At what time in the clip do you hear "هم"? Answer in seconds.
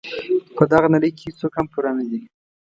1.57-1.65